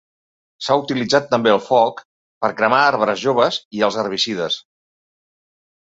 S'ha 0.67 0.77
utilitzat 0.83 1.27
també 1.33 1.51
el 1.57 1.61
foc 1.67 2.01
per 2.45 2.51
cremar 2.63 2.81
arbres 2.89 3.23
joves 3.27 3.63
i 3.81 3.87
els 3.89 4.01
herbicides. 4.05 4.63